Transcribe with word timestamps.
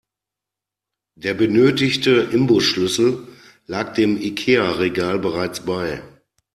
Der 1.15 1.35
benötigte 1.35 2.21
Imbusschlüssel 2.33 3.27
lag 3.67 3.93
dem 3.93 4.17
Ikea-Regal 4.19 5.19
bereits 5.19 5.63
bei. 5.63 6.01